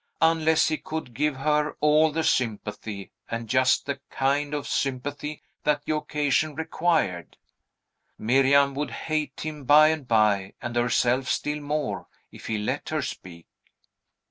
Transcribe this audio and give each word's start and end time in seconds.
Unless 0.23 0.69
he 0.69 0.77
could 0.79 1.13
give 1.13 1.35
her 1.35 1.73
all 1.79 2.11
the 2.11 2.23
sympathy, 2.23 3.11
and 3.29 3.47
just 3.47 3.85
the 3.85 3.99
kind 4.09 4.51
of 4.51 4.67
sympathy 4.67 5.43
that 5.63 5.85
the 5.85 5.95
occasion 5.95 6.55
required, 6.55 7.37
Miriam 8.17 8.73
would 8.73 8.89
hate 8.89 9.41
him 9.41 9.63
by 9.63 9.89
and 9.89 10.07
by, 10.07 10.55
and 10.59 10.75
herself 10.75 11.27
still 11.27 11.61
more, 11.61 12.07
if 12.31 12.47
he 12.47 12.57
let 12.57 12.89
her 12.89 13.03
speak. 13.03 13.45